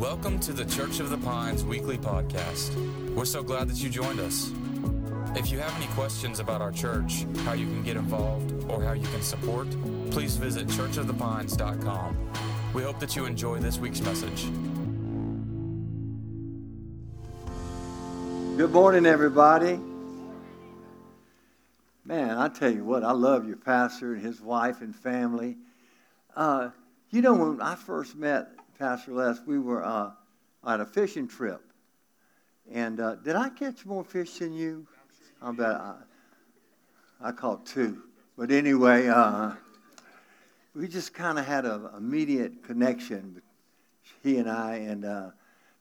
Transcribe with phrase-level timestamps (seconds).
[0.00, 2.74] Welcome to the Church of the Pines weekly podcast.
[3.10, 4.50] We're so glad that you joined us.
[5.36, 8.94] If you have any questions about our church, how you can get involved, or how
[8.94, 9.68] you can support,
[10.10, 12.16] please visit churchofthepines.com.
[12.72, 14.46] We hope that you enjoy this week's message.
[18.56, 19.78] Good morning, everybody.
[22.06, 25.58] Man, I tell you what, I love your pastor and his wife and family.
[26.34, 26.70] Uh,
[27.10, 28.48] you know, when I first met
[28.80, 30.10] Pastor Les, we were uh,
[30.64, 31.60] on a fishing trip.
[32.72, 34.86] And uh, did I catch more fish than you?
[35.42, 35.96] I bet I,
[37.20, 38.04] I caught two.
[38.38, 39.52] But anyway, uh,
[40.74, 43.42] we just kind of had an immediate connection,
[44.22, 44.76] he and I.
[44.76, 45.30] And uh,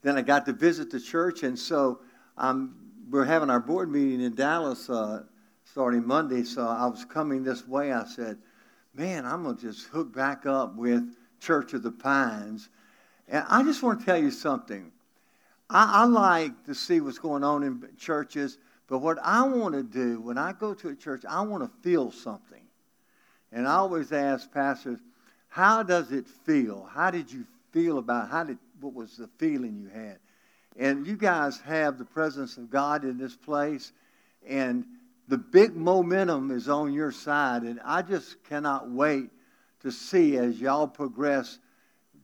[0.01, 1.43] then I got to visit the church.
[1.43, 2.01] And so
[2.37, 2.75] um,
[3.09, 5.23] we're having our board meeting in Dallas uh,
[5.63, 6.43] starting Monday.
[6.43, 7.93] So I was coming this way.
[7.93, 8.39] I said,
[8.93, 12.67] man, I'm going to just hook back up with Church of the Pines
[13.29, 14.91] and I just want to tell you something.
[15.69, 19.83] I, I like to see what's going on in churches, but what I want to
[19.83, 22.63] do when I go to a church, I want to feel something.
[23.51, 24.99] And I always ask pastors,
[25.47, 26.89] how does it feel?
[26.91, 30.17] How did you feel about how did what was the feeling you had?
[30.77, 33.91] And you guys have the presence of God in this place,
[34.47, 34.85] and
[35.27, 37.63] the big momentum is on your side.
[37.63, 39.29] And I just cannot wait
[39.81, 41.59] to see as y'all progress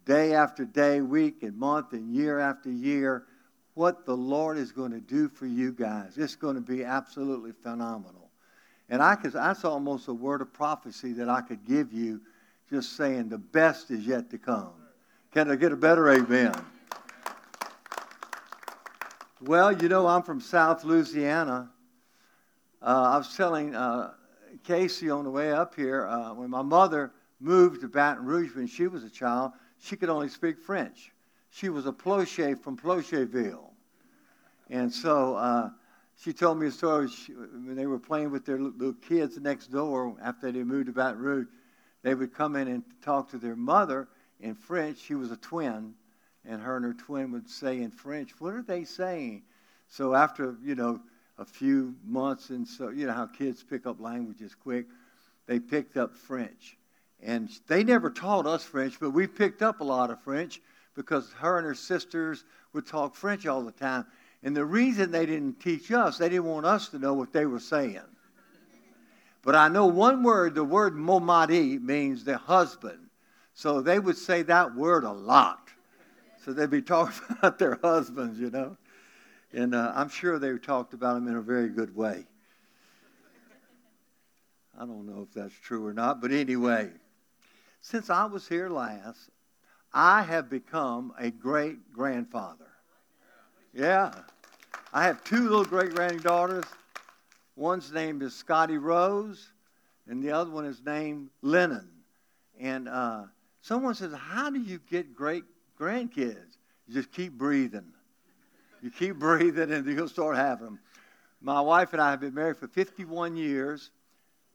[0.05, 3.25] day after day, week and month and year after year,
[3.73, 6.17] what the Lord is going to do for you guys.
[6.17, 8.29] It's going to be absolutely phenomenal.
[8.89, 12.21] And I could, that's almost a word of prophecy that I could give you,
[12.69, 14.73] just saying the best is yet to come.
[15.33, 16.53] Can I get a better amen?
[19.41, 21.69] Well, you know, I'm from South Louisiana.
[22.81, 24.13] Uh, I was telling uh,
[24.63, 28.67] Casey on the way up here, uh, when my mother moved to Baton Rouge when
[28.67, 31.11] she was a child, she could only speak French.
[31.49, 33.71] She was a Plochet from Plaucheville.
[34.69, 35.69] And so uh,
[36.17, 39.67] she told me a story she, when they were playing with their little kids next
[39.67, 41.47] door after they moved to Baton Rouge.
[42.01, 44.07] They would come in and talk to their mother
[44.39, 44.99] in French.
[44.99, 45.93] She was a twin,
[46.45, 49.43] and her and her twin would say in French, What are they saying?
[49.87, 51.01] So after, you know,
[51.37, 54.87] a few months, and so, you know how kids pick up languages quick,
[55.47, 56.77] they picked up French.
[57.21, 60.61] And they never taught us French, but we picked up a lot of French
[60.95, 64.05] because her and her sisters would talk French all the time.
[64.43, 67.45] And the reason they didn't teach us, they didn't want us to know what they
[67.45, 67.99] were saying.
[69.43, 72.99] But I know one word, the word mon mari means the husband.
[73.53, 75.69] So they would say that word a lot.
[76.43, 78.77] So they'd be talking about their husbands, you know.
[79.53, 82.25] And uh, I'm sure they talked about them in a very good way.
[84.77, 86.89] I don't know if that's true or not, but anyway
[87.85, 89.29] since I was here last,
[89.93, 92.65] I have become a great grandfather.
[93.75, 94.11] Yeah.
[94.91, 96.63] I have two little great granddaughters.
[97.55, 99.51] One's name is Scotty Rose,
[100.07, 101.87] and the other one is named Lennon.
[102.59, 103.25] And uh,
[103.61, 105.43] someone says, How do you get great
[105.79, 106.57] grandkids?
[106.87, 107.93] You just keep breathing.
[108.81, 110.79] You keep breathing, and you'll start having them.
[111.39, 113.91] My wife and I have been married for 51 years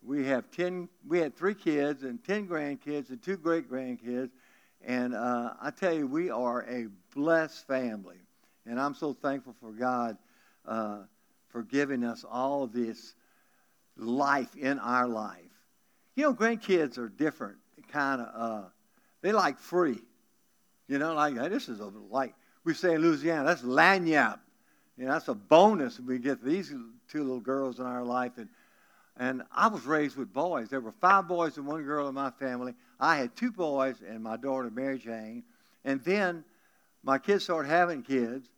[0.03, 4.31] we have 10 we had three kids and 10 grandkids and two great grandkids
[4.85, 8.17] and uh, i tell you we are a blessed family.
[8.67, 10.17] And i'm so thankful for god
[10.67, 10.99] uh,
[11.49, 13.15] for giving us all this
[13.97, 15.51] life in our life.
[16.15, 17.57] You know grandkids are different
[17.89, 18.69] kind of uh,
[19.23, 20.01] they like free.
[20.89, 22.35] You know like this is a like
[22.65, 24.39] we say in louisiana that's lagniappe
[25.01, 26.75] you know that's a bonus we get these
[27.11, 28.33] two little girls in our life.
[28.37, 28.49] And
[29.21, 30.71] and I was raised with boys.
[30.71, 32.73] There were five boys and one girl in my family.
[32.99, 35.45] I had two boys and my daughter, Mary Jane.
[35.85, 36.43] And then
[37.03, 38.49] my kids started having kids,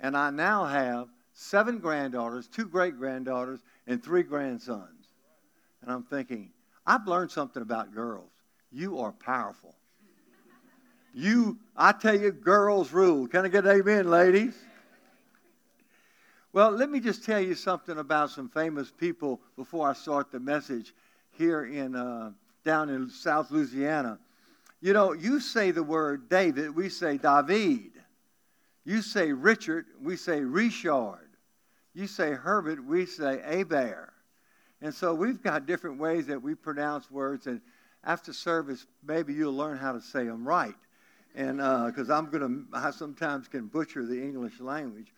[0.00, 5.06] and I now have seven granddaughters, two great granddaughters, and three grandsons.
[5.82, 6.50] And I'm thinking,
[6.84, 8.32] I've learned something about girls.
[8.72, 9.76] You are powerful.
[11.14, 13.28] You, I tell you, girls rule.
[13.28, 14.56] Can I get an amen, ladies?
[16.54, 20.40] Well, let me just tell you something about some famous people before I start the
[20.40, 20.94] message
[21.32, 22.32] here in uh,
[22.64, 24.18] down in South Louisiana.
[24.80, 27.92] You know, you say the word David, we say David.
[28.86, 31.28] You say Richard, we say Richard.
[31.92, 34.08] You say Herbert, we say Abair.
[34.80, 37.46] And so we've got different ways that we pronounce words.
[37.46, 37.60] And
[38.04, 40.76] after service, maybe you'll learn how to say them right.
[41.34, 45.12] And because uh, I'm going to, I sometimes can butcher the English language.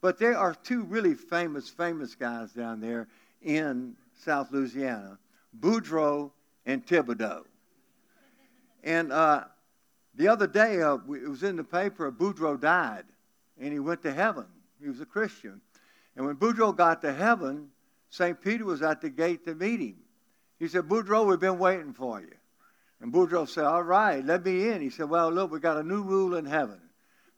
[0.00, 3.08] But there are two really famous, famous guys down there
[3.42, 5.18] in South Louisiana
[5.58, 6.30] Boudreaux
[6.64, 7.44] and Thibodeau.
[8.82, 9.44] And uh,
[10.14, 13.04] The other day, uh, it was in the paper, Boudreaux died,
[13.60, 14.46] and he went to heaven.
[14.80, 15.60] He was a Christian.
[16.16, 17.68] And when Boudreaux got to heaven,
[18.10, 18.40] St.
[18.40, 19.96] Peter was at the gate to meet him.
[20.58, 22.32] He said, Boudreaux, we've been waiting for you.
[23.00, 24.82] And Boudreaux said, All right, let me in.
[24.82, 26.80] He said, Well, look, we got a new rule in heaven.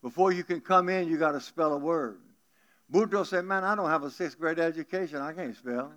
[0.00, 2.18] Before you can come in, you got to spell a word.
[2.92, 5.18] Boudreaux said, Man, I don't have a sixth grade education.
[5.18, 5.92] I can't spell.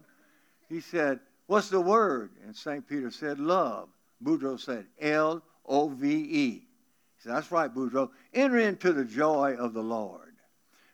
[0.69, 2.31] He said, What's the word?
[2.45, 2.87] And St.
[2.87, 3.89] Peter said, Love.
[4.23, 6.49] Boudreaux said, L O V E.
[6.51, 6.61] He
[7.17, 8.09] said, That's right, Boudreaux.
[8.33, 10.21] Enter into the joy of the Lord.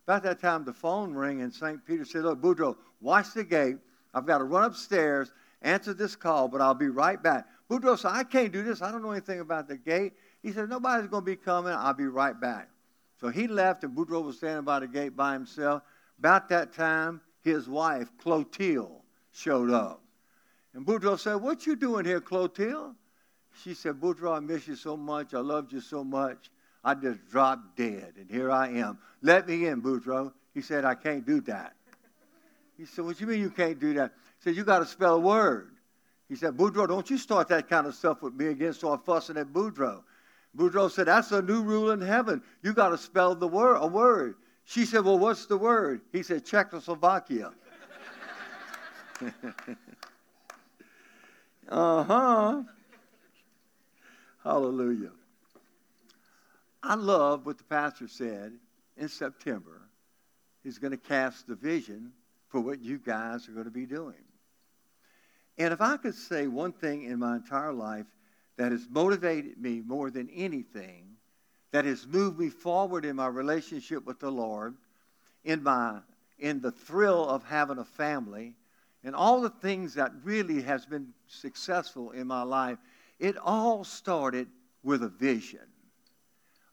[0.08, 1.86] About that time, the phone rang, and St.
[1.86, 3.78] Peter said, Look, Boudreaux, watch the gate.
[4.14, 5.32] I've got to run upstairs,
[5.62, 7.48] answer this call, but I'll be right back.
[7.70, 8.82] Boudreaux said, I can't do this.
[8.82, 10.14] I don't know anything about the gate.
[10.42, 11.74] He said, Nobody's going to be coming.
[11.74, 12.70] I'll be right back.
[13.20, 15.84] So he left, and Boudreaux was standing by the gate by himself.
[16.22, 19.02] About that time, his wife, Clotilde,
[19.32, 20.04] showed up.
[20.76, 22.94] And Boudreaux said, What you doing here, Clotilde?
[23.64, 25.34] She said, Boudreaux, I miss you so much.
[25.34, 26.52] I loved you so much.
[26.84, 29.00] I just dropped dead, and here I am.
[29.24, 30.32] Let me in, Boudreaux.
[30.54, 31.74] He said, I can't do that.
[32.78, 34.12] He said, What you mean you can't do that?
[34.38, 35.72] He said, You got to spell a word.
[36.30, 38.74] He said, Boudreaux, don't you start that kind of stuff with me again.
[38.74, 40.04] Start fussing at Boudreaux.
[40.56, 42.44] Boudreaux said, That's a new rule in heaven.
[42.62, 44.36] You got to spell the word, a word.
[44.66, 46.02] She said, Well, what's the word?
[46.12, 47.52] He said, Czechoslovakia.
[51.70, 52.64] uh huh.
[54.44, 55.12] Hallelujah.
[56.84, 58.54] I love what the pastor said
[58.98, 59.82] in September.
[60.64, 62.12] He's going to cast the vision
[62.50, 64.16] for what you guys are going to be doing.
[65.58, 68.08] And if I could say one thing in my entire life
[68.58, 71.11] that has motivated me more than anything,
[71.72, 74.76] that has moved me forward in my relationship with the Lord,
[75.44, 76.00] in my
[76.38, 78.56] in the thrill of having a family,
[79.04, 82.80] and all the things that really has been successful in my life,
[83.20, 84.48] it all started
[84.84, 85.60] with a vision.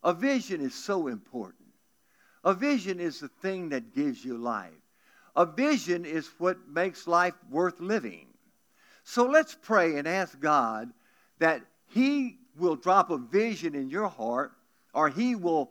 [0.03, 1.69] A vision is so important.
[2.45, 4.73] A vision is the thing that gives you life.
[5.37, 8.27] A vision is what makes life worth living.
[9.05, 10.91] So let's pray and ask God
[11.39, 14.53] that He will drop a vision in your heart
[14.95, 15.71] or He will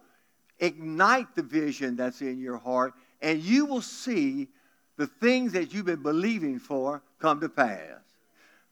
[0.60, 4.48] ignite the vision that's in your heart and you will see
[4.98, 8.02] the things that you've been believing for come to pass.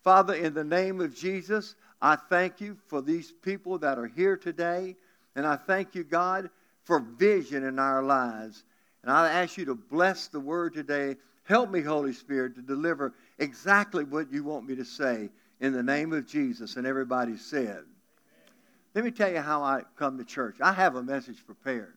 [0.03, 4.37] Father, in the name of Jesus, I thank you for these people that are here
[4.37, 4.95] today.
[5.35, 6.49] And I thank you, God,
[6.83, 8.63] for vision in our lives.
[9.01, 11.15] And I ask you to bless the word today.
[11.43, 15.83] Help me, Holy Spirit, to deliver exactly what you want me to say in the
[15.83, 16.75] name of Jesus.
[16.75, 17.83] And everybody said,
[18.95, 20.55] Let me tell you how I come to church.
[20.61, 21.93] I have a message prepared.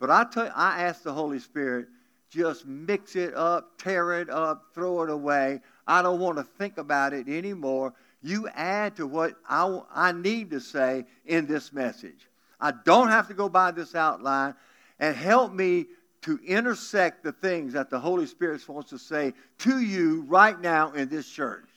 [0.00, 1.88] But I, tell, I ask the Holy Spirit,
[2.30, 5.60] just mix it up, tear it up, throw it away.
[5.86, 7.92] I don't want to think about it anymore.
[8.22, 12.28] You add to what I, I need to say in this message.
[12.58, 14.54] I don't have to go by this outline
[14.98, 15.86] and help me
[16.22, 20.92] to intersect the things that the Holy Spirit wants to say to you right now
[20.92, 21.68] in this church.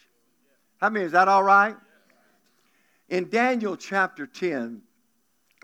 [0.78, 1.06] How many?
[1.06, 1.75] Is that all right?
[3.10, 4.81] In Daniel chapter 10,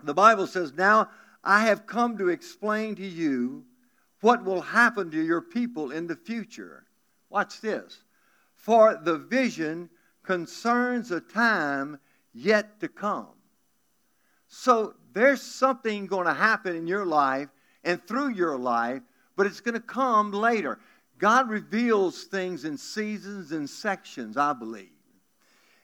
[0.04, 1.08] the Bible says, Now
[1.42, 3.64] I have come to explain to you
[4.20, 6.84] what will happen to your people in the future.
[7.28, 8.04] Watch this.
[8.54, 9.90] For the vision
[10.22, 11.98] concerns a time
[12.32, 13.34] yet to come.
[14.46, 17.48] So there's something going to happen in your life
[17.82, 19.02] and through your life,
[19.34, 20.78] but it's going to come later.
[21.18, 24.91] God reveals things in seasons and sections, I believe.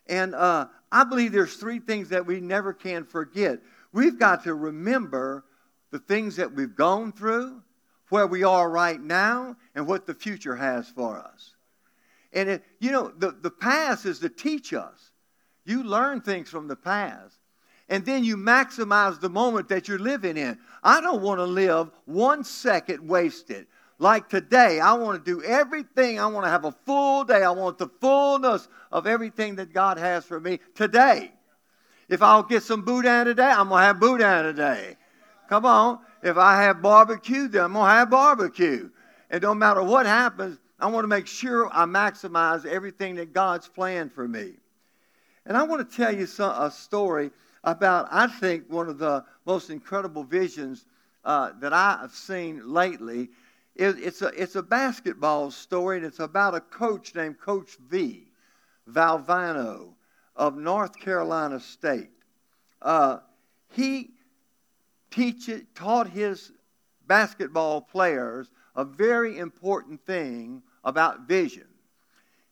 [0.09, 3.61] And uh, I believe there's three things that we never can forget.
[3.93, 5.45] We've got to remember
[5.91, 7.63] the things that we've gone through,
[8.11, 11.55] where we are right now, and what the future has for us.
[12.33, 15.11] And, it, you know, the, the past is to teach us.
[15.65, 17.39] You learn things from the past
[17.89, 20.59] and then you maximize the moment that you're living in.
[20.83, 23.67] I don't want to live one second wasted.
[23.99, 26.21] Like today, I want to do everything.
[26.21, 27.43] I want to have a full day.
[27.43, 31.33] I want the fullness of everything that God has for me today.
[32.09, 34.97] If I'll get some boudin today, I'm going to have boudin today.
[35.49, 35.99] Come on.
[36.23, 38.91] If I have barbecue, then I'm going to have barbecue.
[39.31, 43.69] And no matter what happens, I want to make sure I maximize everything that God's
[43.69, 44.53] planned for me.
[45.45, 47.31] And I want to tell you some, a story
[47.65, 50.85] about, I think, one of the most incredible visions
[51.25, 53.31] uh, that I have seen lately.
[53.79, 58.27] It, it's, a, it's a basketball story, and it's about a coach named Coach V,
[58.91, 59.95] Valvano,
[60.35, 62.11] of North Carolina State.
[62.83, 63.19] Uh,
[63.71, 64.11] he
[65.11, 66.53] teach taught his
[67.07, 71.67] basketball players a very important thing about vision.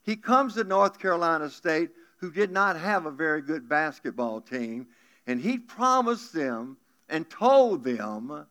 [0.02, 4.86] He comes to North Carolina State, who did not have a very good basketball team,
[5.26, 6.76] And he promised them
[7.08, 8.46] and told them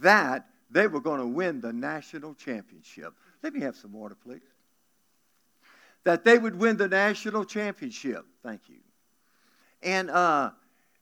[0.00, 3.14] that they were going to win the national championship.
[3.42, 4.40] Let me have some water, please.
[6.04, 8.24] That they would win the national championship.
[8.42, 8.78] Thank you.
[9.82, 10.50] And uh,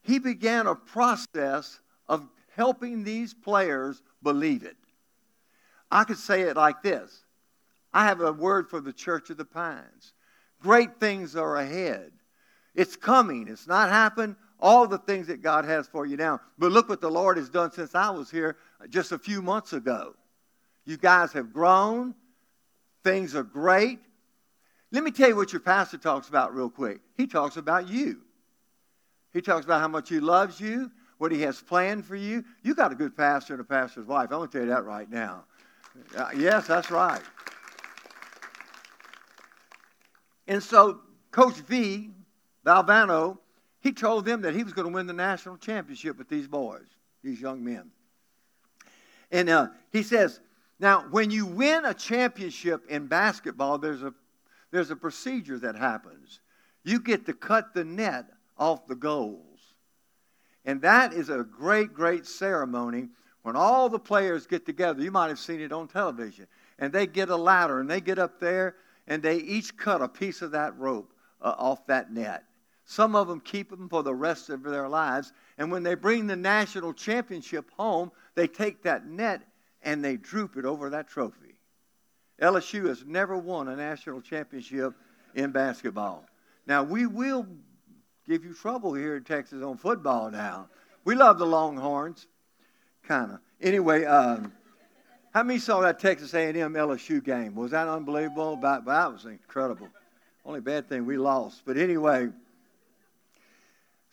[0.03, 4.77] he began a process of helping these players believe it.
[5.91, 7.25] I could say it like this
[7.93, 10.15] I have a word for the Church of the Pines.
[10.61, 12.13] Great things are ahead.
[12.75, 13.49] It's coming.
[13.49, 14.37] It's not happened.
[14.61, 16.41] All the things that God has for you now.
[16.59, 18.57] But look what the Lord has done since I was here
[18.89, 20.15] just a few months ago.
[20.85, 22.15] You guys have grown.
[23.05, 24.01] Things are great.
[24.91, 27.01] Let me tell you what your pastor talks about real quick.
[27.17, 28.23] He talks about you.
[29.33, 32.45] He talks about how much he loves you, what he has planned for you.
[32.63, 34.25] You got a good pastor and a pastor's wife.
[34.31, 35.45] I'm going to tell you that right now.
[36.17, 37.21] Uh, yes, that's right.
[40.47, 41.01] And so
[41.31, 42.11] Coach V,
[42.65, 43.39] Valvano,
[43.81, 46.87] he told them that he was going to win the national championship with these boys,
[47.23, 47.91] these young men.
[49.31, 50.41] And uh, he says,
[50.81, 54.15] now, when you win a championship in basketball, there's a,
[54.71, 56.41] there's a procedure that happens.
[56.85, 59.45] You get to cut the net off the goals.
[60.65, 63.09] And that is a great, great ceremony
[63.43, 65.03] when all the players get together.
[65.03, 66.47] You might have seen it on television.
[66.79, 70.09] And they get a ladder and they get up there and they each cut a
[70.09, 72.45] piece of that rope uh, off that net.
[72.91, 75.35] Some of them keep them for the rest of their lives.
[75.59, 79.43] And when they bring the national championship home, they take that net
[79.83, 81.61] and they droop it over that trophy.
[82.41, 84.95] LSU has never won a national championship
[85.35, 86.25] in basketball.
[86.67, 87.47] Now, we will
[88.27, 90.71] give you trouble here in Texas on football now.
[91.05, 92.27] We love the Longhorns,
[93.07, 93.39] kind of.
[93.61, 94.51] Anyway, um,
[95.35, 97.55] how many saw that Texas A&M LSU game?
[97.55, 98.57] Was that unbelievable?
[98.57, 99.89] That, that was incredible.
[100.47, 101.65] Only bad thing we lost.
[101.67, 102.31] But anyway,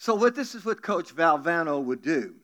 [0.05, 2.35] so what this is what Coach Valvano would do.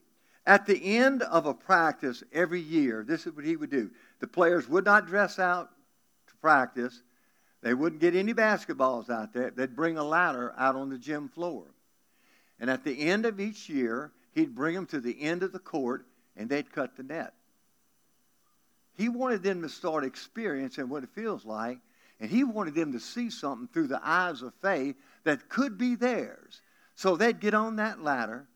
[0.48, 3.92] At the end of a practice every year, this is what he would do.
[4.20, 5.70] The players would not dress out
[6.26, 7.04] to practice.
[7.62, 9.52] They wouldn't get any basketballs out there.
[9.52, 11.66] They'd bring a ladder out on the gym floor.
[12.60, 15.60] And at the end of each year, he'd bring them to the end of the
[15.60, 17.36] court and they'd cut the net.
[18.98, 21.78] He wanted them to start experiencing what it feels like,
[22.20, 25.94] and he wanted them to see something through the eyes of faith that could be
[25.94, 26.60] theirs.
[27.02, 28.48] So they'd get on that ladder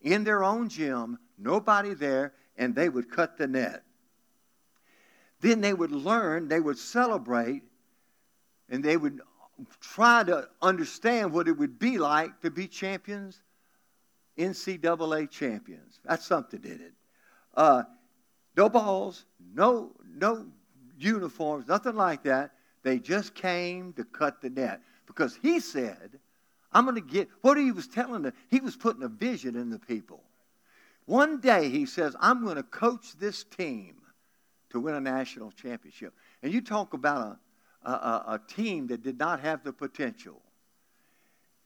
[0.00, 3.82] in their own gym, nobody there, and they would cut the net.
[5.42, 7.62] Then they would learn, they would celebrate,
[8.70, 9.20] and they would
[9.82, 13.42] try to understand what it would be like to be champions,
[14.38, 16.00] NCAA champions.
[16.02, 16.94] That's something, did it?
[17.54, 17.82] Uh,
[18.56, 20.46] no balls, no, no
[20.96, 22.52] uniforms, nothing like that.
[22.84, 26.18] They just came to cut the net because he said,
[26.72, 28.32] I'm going to get what he was telling them.
[28.48, 30.22] He was putting a vision in the people.
[31.06, 33.96] One day he says, I'm going to coach this team
[34.70, 36.14] to win a national championship.
[36.42, 37.38] And you talk about
[37.84, 40.40] a, a, a team that did not have the potential.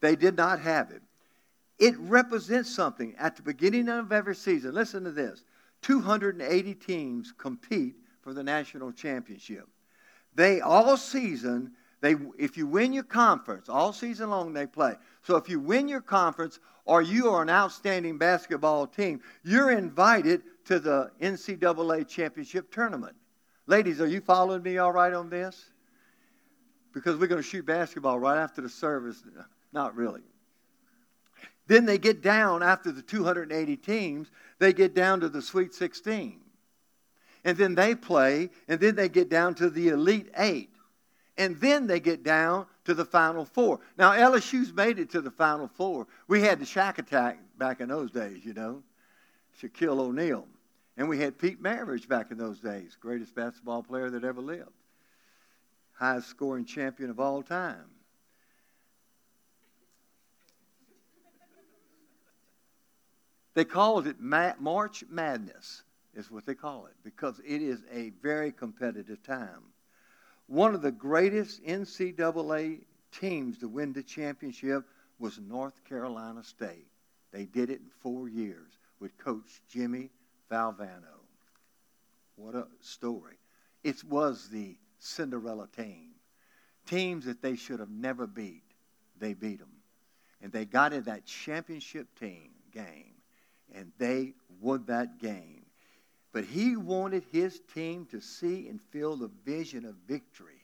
[0.00, 1.02] They did not have it.
[1.78, 4.74] It represents something at the beginning of every season.
[4.74, 5.42] Listen to this
[5.82, 9.68] 280 teams compete for the national championship.
[10.34, 14.94] They all season they, if you win your conference, all season long they play.
[15.22, 20.42] So if you win your conference or you are an outstanding basketball team, you're invited
[20.66, 23.16] to the NCAA championship tournament.
[23.66, 25.70] Ladies, are you following me all right on this?
[26.92, 29.22] Because we're going to shoot basketball right after the service.
[29.72, 30.22] Not really.
[31.66, 36.40] Then they get down after the 280 teams, they get down to the Sweet 16.
[37.44, 40.70] And then they play, and then they get down to the Elite Eight
[41.38, 43.80] and then they get down to the Final Four.
[43.98, 46.06] Now, LSU's made it to the Final Four.
[46.28, 48.82] We had the Shaq attack back in those days, you know,
[49.60, 50.46] Shaquille O'Neal.
[50.96, 54.70] And we had Pete Maravich back in those days, greatest basketball player that ever lived,
[55.92, 57.84] highest scoring champion of all time.
[63.52, 65.82] They called it March Madness,
[66.14, 69.62] is what they call it, because it is a very competitive time
[70.46, 72.80] one of the greatest NCAA
[73.20, 74.84] teams to win the championship
[75.18, 76.86] was North Carolina State.
[77.32, 80.10] They did it in four years with Coach Jimmy
[80.50, 81.20] Valvano.
[82.36, 83.36] What a story.
[83.82, 86.10] It was the Cinderella team.
[86.86, 88.62] Teams that they should have never beat,
[89.18, 89.68] they beat them.
[90.42, 93.14] And they got in that championship team game,
[93.74, 95.55] and they won that game.
[96.36, 100.60] But he wanted his team to see and feel the vision of victory.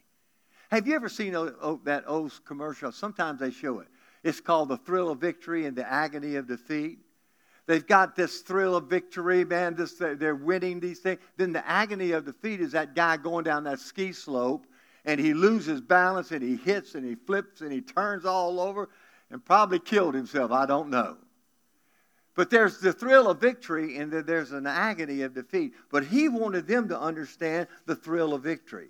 [0.70, 2.92] Have you ever seen oh, oh, that old commercial?
[2.92, 3.88] Sometimes they show it.
[4.22, 6.98] It's called The Thrill of Victory and the Agony of Defeat.
[7.64, 9.74] They've got this thrill of victory, man.
[9.74, 11.20] This, they're winning these things.
[11.38, 14.66] Then the agony of defeat is that guy going down that ski slope
[15.06, 18.90] and he loses balance and he hits and he flips and he turns all over
[19.30, 20.50] and probably killed himself.
[20.50, 21.16] I don't know.
[22.34, 25.74] But there's the thrill of victory and there's an agony of defeat.
[25.90, 28.88] But he wanted them to understand the thrill of victory.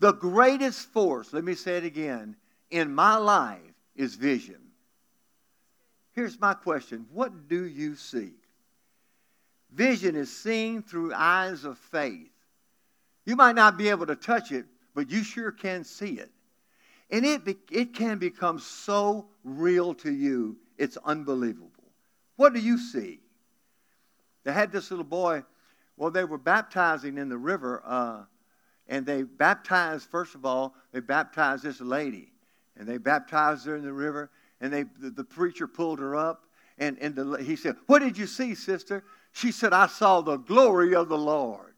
[0.00, 2.36] The greatest force, let me say it again,
[2.70, 3.60] in my life
[3.96, 4.60] is vision.
[6.12, 8.32] Here's my question What do you see?
[9.72, 12.30] Vision is seen through eyes of faith.
[13.26, 16.30] You might not be able to touch it, but you sure can see it.
[17.10, 21.77] And it, it can become so real to you, it's unbelievable.
[22.38, 23.18] What do you see?
[24.44, 25.42] They had this little boy,
[25.96, 27.82] well, they were baptizing in the river.
[27.84, 28.22] Uh,
[28.86, 32.30] and they baptized, first of all, they baptized this lady.
[32.76, 34.30] And they baptized her in the river.
[34.60, 36.44] And they, the, the preacher pulled her up.
[36.78, 39.02] And, and the, he said, What did you see, sister?
[39.32, 41.74] She said, I saw the glory of the Lord.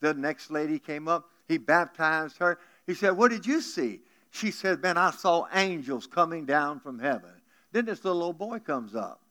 [0.00, 1.30] The next lady came up.
[1.48, 2.58] He baptized her.
[2.86, 4.00] He said, What did you see?
[4.32, 7.30] She said, Man, I saw angels coming down from heaven.
[7.72, 9.22] Then this little old boy comes up.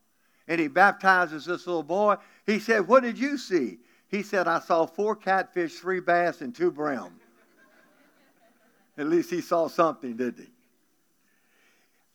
[0.48, 2.16] And he baptizes this little boy.
[2.46, 3.80] He said, What did you see?
[4.10, 7.20] He said, I saw four catfish, three bass, and two brim.
[8.98, 10.52] At least he saw something, didn't he?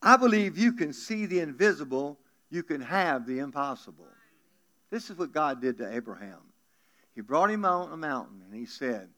[0.03, 2.19] I believe you can see the invisible,
[2.51, 4.07] you can have the impossible.
[4.91, 6.41] This is what God did to Abraham.
[7.15, 9.09] He brought him on a mountain and he said,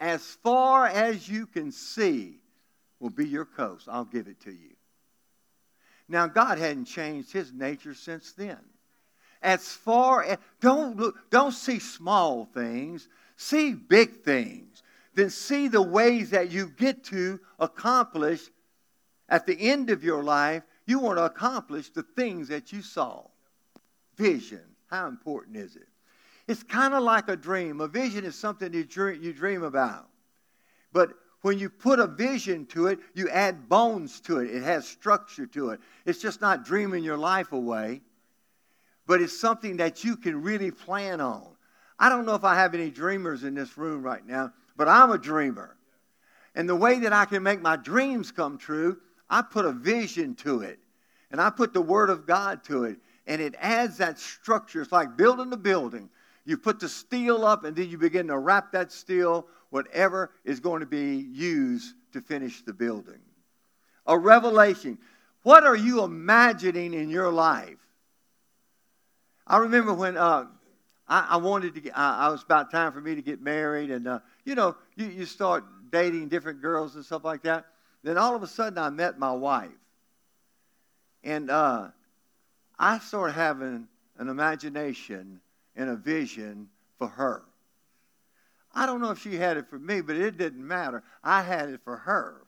[0.00, 2.38] As far as you can see
[2.98, 3.88] will be your coast.
[3.90, 4.73] I'll give it to you.
[6.08, 8.58] Now, God hadn't changed his nature since then
[9.44, 14.82] as far as don't look, don't see small things, see big things.
[15.14, 18.40] Then see the ways that you get to accomplish
[19.28, 20.64] at the end of your life.
[20.86, 23.22] You want to accomplish the things that you saw.
[24.16, 24.62] Vision.
[24.88, 25.86] How important is it?
[26.48, 27.80] It's kind of like a dream.
[27.80, 30.08] A vision is something you dream, you dream about.
[30.92, 31.10] But
[31.44, 34.50] when you put a vision to it, you add bones to it.
[34.50, 35.80] It has structure to it.
[36.04, 38.00] It's just not dreaming your life away
[39.06, 41.46] but it's something that you can really plan on.
[41.98, 45.10] I don't know if I have any dreamers in this room right now, but I'm
[45.10, 45.76] a dreamer.
[46.54, 50.34] And the way that I can make my dreams come true, I put a vision
[50.36, 50.78] to it.
[51.30, 52.98] And I put the Word of God to it.
[53.26, 54.82] And it adds that structure.
[54.82, 56.10] It's like building a building.
[56.44, 60.60] You put the steel up, and then you begin to wrap that steel, whatever is
[60.60, 63.18] going to be used to finish the building.
[64.06, 64.96] A revelation.
[65.42, 67.80] What are you imagining in your life?
[69.44, 70.44] I remember when uh,
[71.08, 73.90] I, I, wanted to get, I, I, was about time for me to get married,
[73.90, 77.64] and uh, you know, you, you start dating different girls and stuff like that.
[78.04, 79.70] Then all of a sudden, I met my wife,
[81.24, 81.88] and uh,
[82.78, 85.40] I started having an imagination
[85.74, 87.42] and a vision for her.
[88.74, 91.02] I don't know if she had it for me, but it didn't matter.
[91.22, 92.42] I had it for her.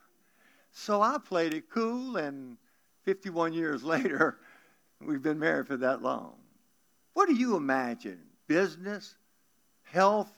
[0.72, 2.56] So I played it cool, and
[3.04, 4.38] 51 years later,
[5.00, 6.34] we've been married for that long.
[7.14, 8.20] What do you imagine?
[8.48, 9.14] Business?
[9.84, 10.30] Health?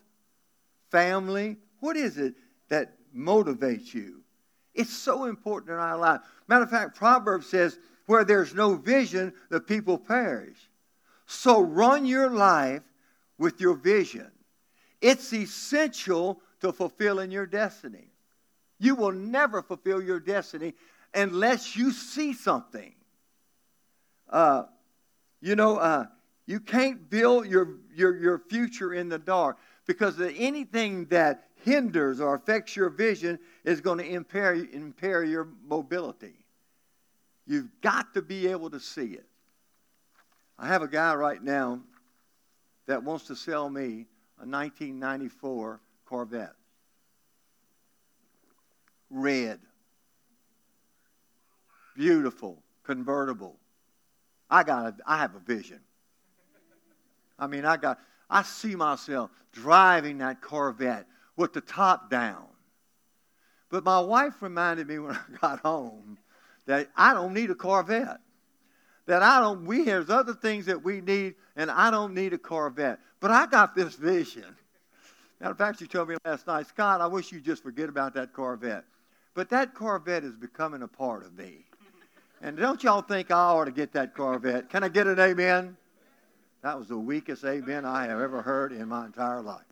[0.90, 1.56] Family?
[1.80, 2.34] What is it
[2.68, 4.22] that motivates you?
[4.74, 6.20] It's so important in our life.
[6.46, 10.56] Matter of fact, Proverbs says, where there's no vision, the people perish.
[11.26, 12.82] So run your life
[13.38, 14.30] with your vision.
[15.00, 18.10] It's essential to fulfilling your destiny.
[18.78, 20.74] You will never fulfill your destiny
[21.14, 22.94] unless you see something.
[24.28, 24.64] Uh,
[25.40, 26.06] you know, uh,
[26.46, 32.34] you can't build your, your, your future in the dark because anything that hinders or
[32.34, 36.34] affects your vision is going to impair, impair your mobility.
[37.46, 39.26] You've got to be able to see it.
[40.58, 41.80] I have a guy right now
[42.86, 44.06] that wants to sell me
[44.40, 46.54] a 1994 Corvette.
[49.10, 49.60] Red.
[51.96, 52.62] Beautiful.
[52.84, 53.56] Convertible.
[54.50, 55.80] I got a, I have a vision.
[57.38, 57.98] I mean, I got,
[58.28, 62.44] I see myself driving that Corvette with the top down.
[63.70, 66.18] But my wife reminded me when I got home
[66.66, 68.20] that I don't need a Corvette.
[69.06, 72.38] That I don't, we, there's other things that we need, and I don't need a
[72.38, 72.98] Corvette.
[73.20, 74.44] But I got this vision.
[75.40, 78.14] Matter of fact, you told me last night, Scott, I wish you'd just forget about
[78.14, 78.84] that Corvette.
[79.34, 81.64] But that Corvette is becoming a part of me.
[82.42, 84.68] And don't y'all think I ought to get that Corvette?
[84.70, 85.76] Can I get an amen?
[86.62, 89.62] That was the weakest amen I have ever heard in my entire life.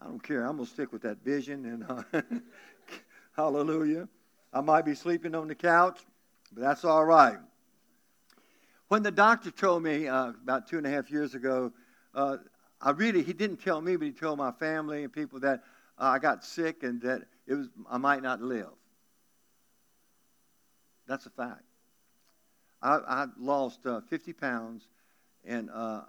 [0.00, 0.44] I don't care.
[0.44, 1.64] I'm going to stick with that vision.
[1.64, 2.22] And uh,
[3.36, 4.08] hallelujah.
[4.52, 6.00] I might be sleeping on the couch,
[6.52, 7.38] but that's all right.
[8.92, 11.72] When the doctor told me uh, about two and a half years ago,
[12.14, 12.36] uh,
[12.78, 15.62] I really, he didn't tell me, but he told my family and people that
[15.96, 18.68] uh, I got sick and that it was, I might not live.
[21.06, 21.62] That's a fact.
[22.82, 24.86] I, I lost uh, 50 pounds
[25.42, 26.02] and uh,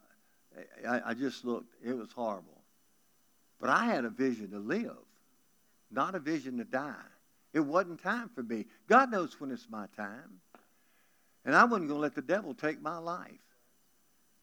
[0.86, 2.64] I, I just looked, it was horrible.
[3.62, 4.98] But I had a vision to live,
[5.90, 6.96] not a vision to die.
[7.54, 8.66] It wasn't time for me.
[8.90, 10.42] God knows when it's my time.
[11.46, 13.32] And I wasn't going to let the devil take my life.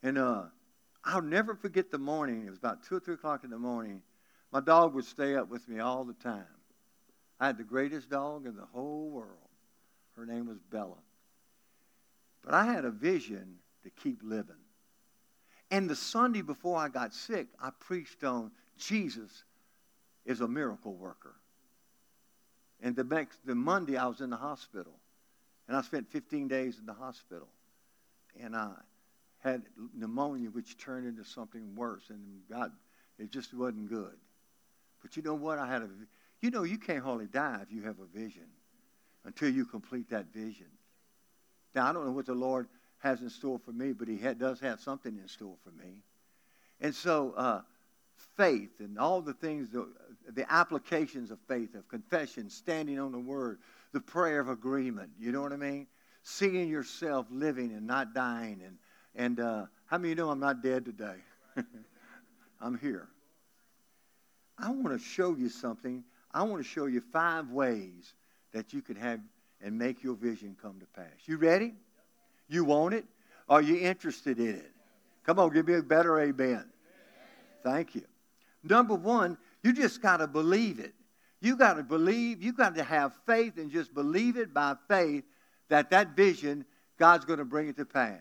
[0.02, 0.44] And uh,
[1.04, 2.44] I'll never forget the morning.
[2.46, 4.02] It was about 2 or 3 o'clock in the morning.
[4.52, 6.44] My dog would stay up with me all the time.
[7.38, 9.48] I had the greatest dog in the whole world.
[10.16, 10.98] Her name was Bella.
[12.44, 14.56] But I had a vision to keep living.
[15.70, 19.44] And the Sunday before I got sick, I preached on Jesus
[20.26, 21.34] is a miracle worker.
[22.82, 24.99] And the next, the Monday, I was in the hospital.
[25.70, 27.46] And I spent 15 days in the hospital.
[28.42, 28.72] And I
[29.38, 29.62] had
[29.94, 32.10] pneumonia, which turned into something worse.
[32.10, 32.72] And God,
[33.20, 34.16] it just wasn't good.
[35.00, 35.60] But you know what?
[35.60, 35.88] I had a,
[36.40, 38.48] you know, you can't hardly die if you have a vision
[39.24, 40.66] until you complete that vision.
[41.72, 42.66] Now, I don't know what the Lord
[42.98, 46.02] has in store for me, but He does have something in store for me.
[46.80, 47.60] And so, uh,
[48.36, 49.86] faith and all the things, the,
[50.32, 53.60] the applications of faith, of confession, standing on the Word,
[53.92, 55.86] the prayer of agreement, you know what I mean?
[56.22, 58.62] Seeing yourself living and not dying.
[58.64, 58.78] And,
[59.14, 61.16] and uh, how many of you know I'm not dead today?
[62.60, 63.08] I'm here.
[64.58, 66.04] I want to show you something.
[66.32, 68.14] I want to show you five ways
[68.52, 69.20] that you can have
[69.62, 71.06] and make your vision come to pass.
[71.26, 71.74] You ready?
[72.48, 73.04] You want it?
[73.48, 74.72] Are you interested in it?
[75.24, 76.64] Come on, give me a better amen.
[77.62, 78.02] Thank you.
[78.62, 80.94] Number one, you just got to believe it.
[81.40, 85.24] You got to believe, you got to have faith and just believe it by faith
[85.68, 86.66] that that vision,
[86.98, 88.18] God's going to bring it to pass.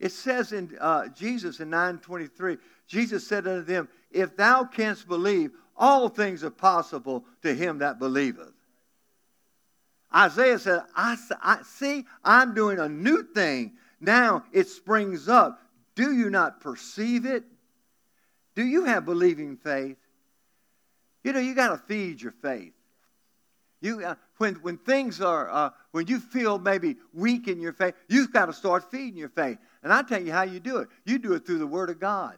[0.00, 5.52] It says in uh, Jesus in 923, Jesus said unto them, If thou canst believe,
[5.76, 8.52] all things are possible to him that believeth.
[10.14, 13.72] Isaiah said, I, I, see, I'm doing a new thing.
[14.00, 15.60] Now it springs up.
[15.94, 17.44] Do you not perceive it?
[18.54, 19.96] Do you have believing faith?
[21.24, 22.72] You know, you got to feed your faith.
[23.80, 27.94] You, uh, when, when things are, uh, when you feel maybe weak in your faith,
[28.08, 29.58] you've got to start feeding your faith.
[29.82, 30.88] And I tell you how you do it.
[31.04, 32.36] You do it through the Word of God.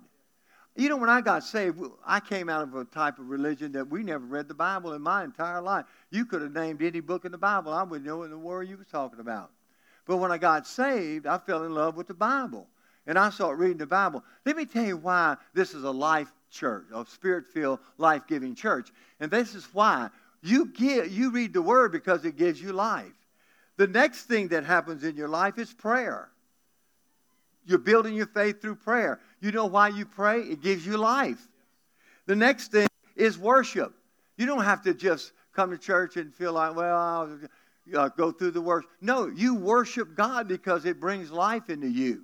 [0.75, 3.89] You know, when I got saved, I came out of a type of religion that
[3.89, 5.87] we never read the Bible in my entire life.
[6.11, 7.73] You could have named any book in the Bible.
[7.73, 9.51] I wouldn't know in the world you was talking about.
[10.07, 12.67] But when I got saved, I fell in love with the Bible.
[13.07, 14.23] And I started reading the Bible.
[14.45, 18.91] Let me tell you why this is a life church, a spirit-filled, life-giving church.
[19.21, 20.11] And this is why.
[20.43, 23.13] You, get, you read the Word because it gives you life.
[23.77, 26.29] The next thing that happens in your life is prayer.
[27.67, 29.21] You're building your faith through prayer.
[29.41, 30.41] You know why you pray?
[30.41, 31.47] It gives you life.
[32.27, 33.93] The next thing is worship.
[34.37, 37.39] You don't have to just come to church and feel like, well, I'll
[37.95, 38.91] uh, go through the worship.
[39.01, 42.23] No, you worship God because it brings life into you.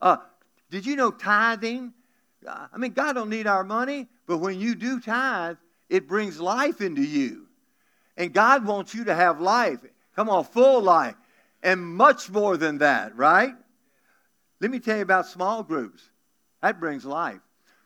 [0.00, 0.18] Uh,
[0.70, 1.92] did you know tithing?
[2.48, 5.56] I mean, God don't need our money, but when you do tithe,
[5.88, 7.46] it brings life into you.
[8.16, 9.78] And God wants you to have life.
[10.16, 11.16] Come on, full life.
[11.62, 13.54] And much more than that, right?
[14.60, 16.02] Let me tell you about small groups.
[16.62, 17.40] That brings life.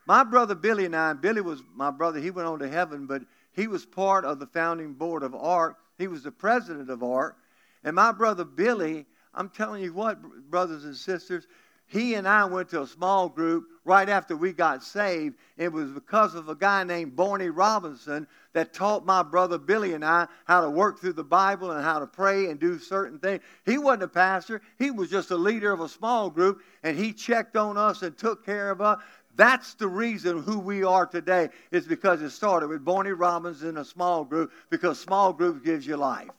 [0.06, 3.22] My brother Billy and I, Billy was my brother, he went on to heaven, but
[3.52, 5.78] he was part of the founding board of ARC.
[5.98, 7.36] He was the president of ARC.
[7.84, 11.46] And my brother Billy, I'm telling you what, brothers and sisters,
[11.94, 15.36] he and I went to a small group right after we got saved.
[15.56, 20.04] It was because of a guy named Barney Robinson that taught my brother Billy and
[20.04, 23.42] I how to work through the Bible and how to pray and do certain things.
[23.64, 27.12] He wasn't a pastor, he was just a leader of a small group, and he
[27.12, 29.00] checked on us and took care of us.
[29.36, 33.76] That's the reason who we are today is because it started with Barney Robinson in
[33.76, 36.30] a small group because small groups gives you life.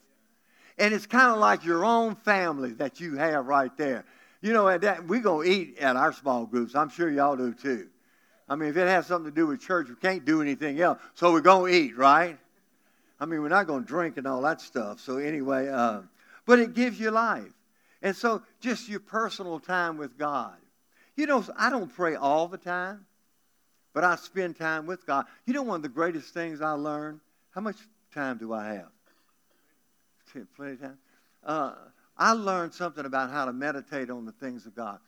[0.77, 4.03] And it's kind of like your own family that you have right there.
[4.45, 6.75] You know, at that, we're going to eat at our small groups.
[6.75, 7.87] I'm sure y'all do too.
[8.47, 10.99] I mean, if it has something to do with church, we can't do anything else.
[11.15, 12.37] So we're going to eat, right?
[13.19, 14.99] I mean, we're not going to drink and all that stuff.
[14.99, 16.01] So anyway, uh,
[16.45, 17.51] but it gives you life.
[18.03, 20.57] And so just your personal time with God.
[21.15, 23.07] You know, I don't pray all the time,
[23.95, 25.25] but I spend time with God.
[25.47, 27.77] You know, one of the greatest things I learned, how much
[28.13, 30.45] time do I have?
[30.55, 30.97] Plenty of time?
[31.43, 31.73] Uh,
[32.17, 34.99] I learned something about how to meditate on the things of God.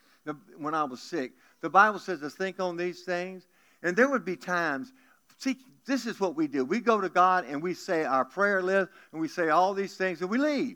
[0.58, 3.48] When I was sick, the Bible says to think on these things.
[3.84, 4.92] And there would be times,
[5.38, 6.66] see, this is what we do.
[6.66, 9.96] We go to God and we say our prayer list and we say all these
[9.96, 10.76] things and we leave.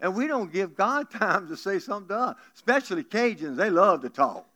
[0.00, 3.56] And we don't give God time to say something to us, especially Cajuns.
[3.56, 4.46] They love to talk.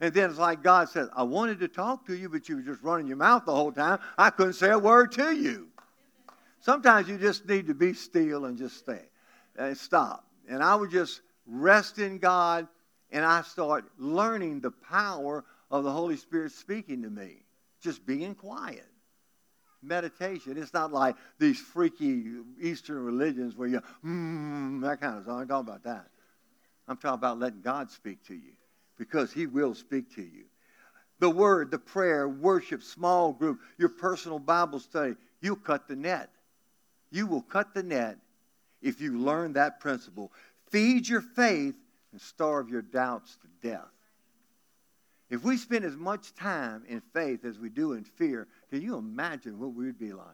[0.00, 2.62] And then it's like God says, I wanted to talk to you, but you were
[2.62, 3.98] just running your mouth the whole time.
[4.16, 5.68] I couldn't say a word to you.
[6.60, 9.02] Sometimes you just need to be still and just stay
[9.56, 10.24] and stop.
[10.48, 12.66] And I would just rest in God
[13.10, 17.42] and I start learning the power of the Holy Spirit speaking to me.
[17.80, 18.86] Just being quiet.
[19.82, 20.56] Meditation.
[20.56, 22.24] It's not like these freaky
[22.60, 25.36] Eastern religions where you, mm, that kind of stuff.
[25.38, 26.06] I'm talking about that.
[26.88, 28.52] I'm talking about letting God speak to you
[28.98, 30.44] because He will speak to you.
[31.20, 36.30] The word, the prayer, worship, small group, your personal Bible study, you'll cut the net.
[37.10, 38.18] You will cut the net
[38.82, 40.32] if you learn that principle.
[40.70, 41.76] Feed your faith
[42.12, 43.90] and starve your doubts to death.
[45.30, 48.96] If we spend as much time in faith as we do in fear, can you
[48.96, 50.26] imagine what we'd be like?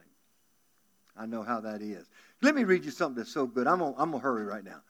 [1.17, 2.09] I know how that is.
[2.41, 3.67] Let me read you something that's so good.
[3.67, 4.81] I'm going to hurry right now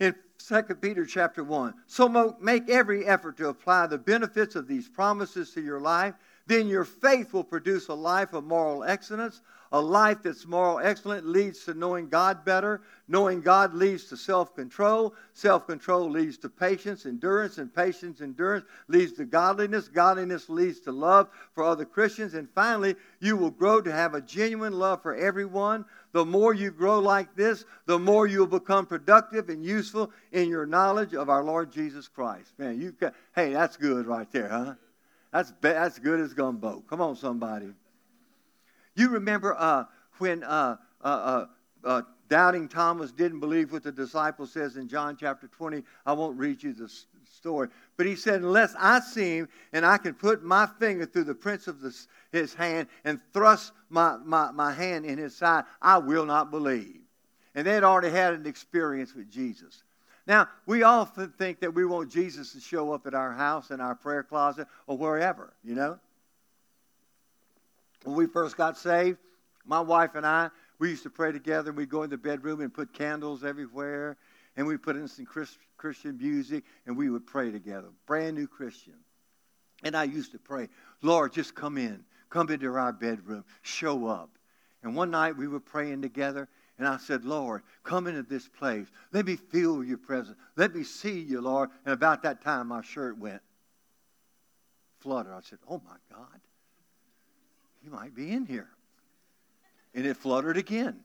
[0.00, 1.74] in 2 Peter chapter 1.
[1.86, 6.14] So make every effort to apply the benefits of these promises to your life.
[6.46, 9.40] Then your faith will produce a life of moral excellence.
[9.76, 12.80] A life that's moral excellent leads to knowing God better.
[13.08, 15.14] Knowing God leads to self control.
[15.34, 19.88] Self control leads to patience, endurance, and patience, endurance leads to godliness.
[19.88, 22.32] Godliness leads to love for other Christians.
[22.32, 26.70] And finally, you will grow to have a genuine love for everyone the more you
[26.70, 31.44] grow like this, the more you'll become productive and useful in your knowledge of our
[31.44, 32.54] Lord Jesus Christ.
[32.56, 32.94] Man, you
[33.34, 34.74] hey, that's good right there, huh?
[35.34, 36.82] That's, that's good as gumbo.
[36.88, 37.74] Come on, somebody.
[38.96, 39.84] You remember uh,
[40.18, 41.46] when uh, uh, uh,
[41.84, 45.84] uh doubting Thomas didn't believe what the disciple says in John chapter 20?
[46.04, 46.90] I won't read you the
[47.32, 47.68] story.
[47.96, 51.34] But he said, Unless I see him and I can put my finger through the
[51.34, 51.76] prints of
[52.32, 57.00] his hand and thrust my, my, my hand in his side, I will not believe.
[57.54, 59.84] And they had already had an experience with Jesus.
[60.26, 63.80] Now, we often think that we want Jesus to show up at our house, in
[63.80, 66.00] our prayer closet, or wherever, you know?
[68.06, 69.18] When we first got saved,
[69.64, 71.72] my wife and I, we used to pray together.
[71.72, 74.16] We'd go in the bedroom and put candles everywhere,
[74.56, 75.26] and we'd put in some
[75.76, 77.88] Christian music, and we would pray together.
[78.06, 78.94] Brand new Christian.
[79.82, 80.68] And I used to pray,
[81.02, 82.04] Lord, just come in.
[82.30, 83.44] Come into our bedroom.
[83.62, 84.30] Show up.
[84.84, 88.86] And one night we were praying together, and I said, Lord, come into this place.
[89.12, 90.38] Let me feel your presence.
[90.54, 91.70] Let me see you, Lord.
[91.84, 93.42] And about that time, my shirt went
[95.00, 95.34] flutter.
[95.34, 96.40] I said, Oh my God,
[97.86, 98.68] he might be in here.
[99.94, 100.98] And it fluttered again.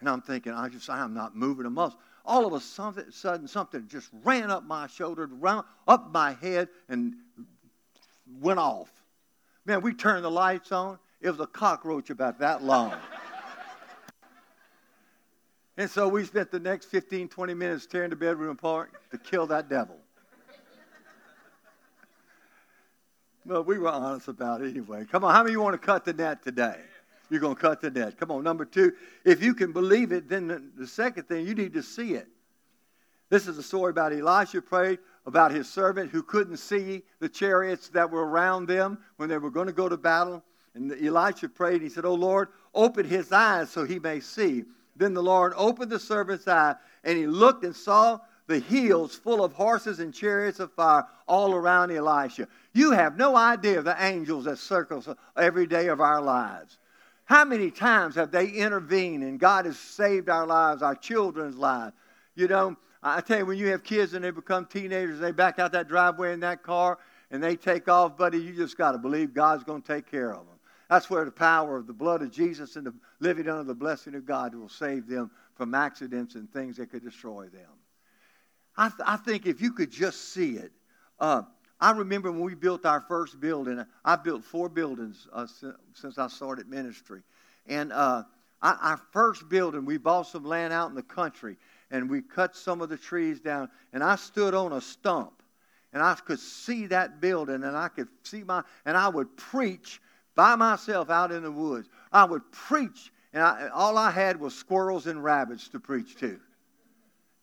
[0.00, 1.98] And I'm thinking, I just, I'm not moving a muscle.
[2.24, 5.28] All of a sudden, something just ran up my shoulder,
[5.86, 7.14] up my head, and
[8.40, 8.90] went off.
[9.66, 10.98] Man, we turned the lights on.
[11.20, 12.94] It was a cockroach about that long.
[15.76, 19.46] and so we spent the next 15, 20 minutes tearing the bedroom apart to kill
[19.48, 19.98] that devil.
[23.46, 25.06] Well, we were honest about it anyway.
[25.10, 26.76] Come on, how many of you want to cut the net today?
[27.30, 28.18] You're going to cut the net.
[28.18, 28.92] Come on, number two,
[29.24, 32.28] if you can believe it, then the, the second thing, you need to see it.
[33.28, 37.88] This is a story about Elisha prayed about his servant who couldn't see the chariots
[37.88, 40.42] that were around them when they were going to go to battle.
[40.74, 44.64] And Elisha prayed, and he said, Oh Lord, open his eyes so he may see.
[44.94, 49.44] Then the Lord opened the servant's eye, and he looked and saw the hills full
[49.44, 52.48] of horses and chariots of fire all around Elisha.
[52.72, 56.78] You have no idea of the angels that circles every day of our lives.
[57.24, 61.94] How many times have they intervened and God has saved our lives, our children's lives?
[62.36, 65.58] You know, I tell you, when you have kids and they become teenagers, they back
[65.58, 66.98] out that driveway in that car
[67.30, 70.30] and they take off, buddy, you just got to believe God's going to take care
[70.30, 70.56] of them.
[70.88, 74.14] That's where the power of the blood of Jesus and the living under the blessing
[74.14, 77.70] of God will save them from accidents and things that could destroy them.
[78.76, 80.72] I, th- I think if you could just see it.
[81.18, 81.42] Uh,
[81.80, 85.46] I remember when we built our first building, I built four buildings uh,
[85.94, 87.22] since I started ministry.
[87.66, 88.24] And uh,
[88.62, 91.56] our first building, we bought some land out in the country
[91.90, 93.68] and we cut some of the trees down.
[93.92, 95.42] And I stood on a stump,
[95.92, 100.00] and I could see that building, and I could see my, and I would preach
[100.34, 101.88] by myself out in the woods.
[102.12, 106.40] I would preach, and I, all I had was squirrels and rabbits to preach to.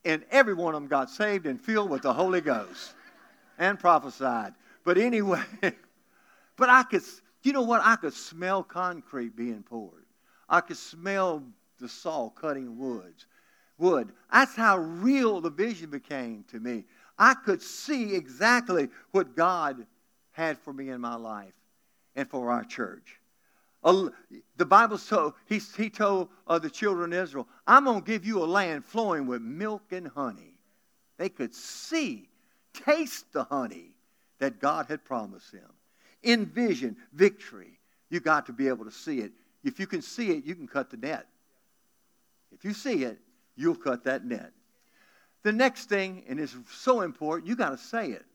[0.06, 2.94] And every one of them got saved and filled with the Holy Ghost
[3.58, 4.54] and prophesied.
[4.84, 5.44] But anyway,
[6.58, 7.04] but I could,
[7.44, 7.82] you know what?
[7.84, 10.06] I could smell concrete being poured.
[10.50, 11.44] I could smell
[11.80, 13.26] the saw cutting woods
[13.78, 14.12] wood.
[14.32, 16.86] That's how real the vision became to me.
[17.18, 19.86] I could see exactly what God
[20.32, 21.54] had for me in my life
[22.16, 23.20] and for our church.
[23.84, 28.26] The Bible so he, he told uh, the children of Israel, I'm going to give
[28.26, 30.58] you a land flowing with milk and honey.
[31.18, 32.30] They could see,
[32.74, 33.92] taste the honey
[34.40, 35.70] that God had promised them.
[36.24, 39.32] Envision victory, you got to be able to see it.
[39.64, 41.28] If you can see it, you can cut the net.
[42.54, 43.20] If you see it,
[43.56, 44.52] you'll cut that net.
[45.44, 48.26] The next thing, and it's so important, you got to say it.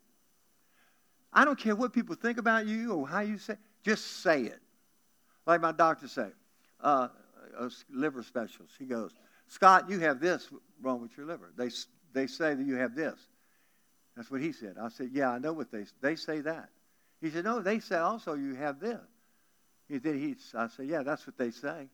[1.32, 4.42] I don't care what people think about you or how you say it, just say
[4.42, 4.60] it.
[5.48, 6.32] Like my doctor said,
[6.82, 7.08] uh,
[7.58, 9.12] a liver specialist, he goes,
[9.46, 10.46] Scott, you have this
[10.82, 11.50] wrong with your liver.
[11.56, 11.70] They,
[12.12, 13.18] they say that you have this.
[14.14, 14.76] That's what he said.
[14.78, 16.68] I said, yeah, I know what they, they say that.
[17.22, 19.00] He said, no, they say also you have this.
[19.88, 21.88] He, then he, I said, yeah, that's what they say.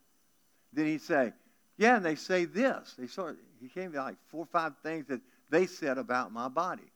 [0.73, 1.33] Then he'd say,
[1.79, 2.97] yeah, and they say this.
[2.99, 6.49] They sort he came to like four or five things that they said about my
[6.49, 6.90] body.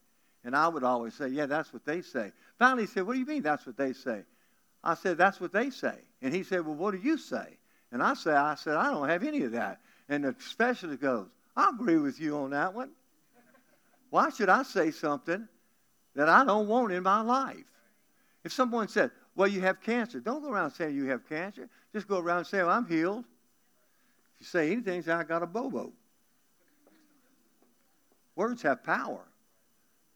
[0.44, 2.32] And I would always say, yeah, that's what they say.
[2.58, 4.22] Finally, he said, what do you mean that's what they say?
[4.82, 5.94] I said, that's what they say.
[6.22, 7.58] And he said, well, what do you say?
[7.92, 9.80] And I said, I said, I don't have any of that.
[10.08, 11.26] And the specialist goes,
[11.56, 12.90] I agree with you on that one.
[14.10, 15.46] Why should I say something
[16.14, 17.56] that I don't want in my life?
[18.44, 21.68] If someone said, well, you have cancer, don't go around saying you have cancer.
[21.92, 23.24] Just go around saying, well, I'm healed.
[24.34, 25.92] If you say anything, say, I got a bobo.
[28.34, 29.20] Words have power.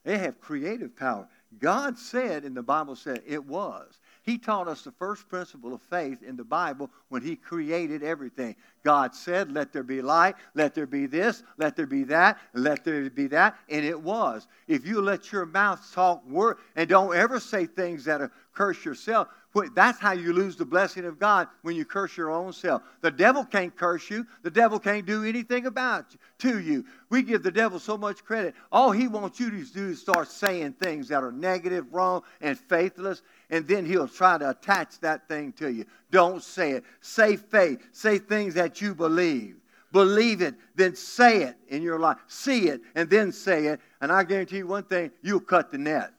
[0.04, 1.28] They have creative power.
[1.58, 3.98] God said, and the Bible said it was.
[4.22, 8.54] He taught us the first principle of faith in the Bible when He created everything.
[8.84, 12.84] God said, Let there be light, let there be this, let there be that, let
[12.84, 14.46] there be that, and it was.
[14.68, 18.84] If you let your mouth talk word and don't ever say things that are curse
[18.84, 19.28] yourself,
[19.74, 22.82] that's how you lose the blessing of God when you curse your own self.
[23.02, 24.26] The devil can't curse you.
[24.42, 26.18] The devil can't do anything about you,
[26.50, 26.84] to you.
[27.10, 28.54] We give the devil so much credit.
[28.70, 32.58] All he wants you to do is start saying things that are negative, wrong, and
[32.58, 35.84] faithless, and then he'll try to attach that thing to you.
[36.10, 36.84] Don't say it.
[37.02, 37.80] Say faith.
[37.92, 39.56] Say things that you believe.
[39.92, 42.16] Believe it, then say it in your life.
[42.26, 43.80] See it, and then say it.
[44.00, 46.12] And I guarantee you one thing you'll cut the net.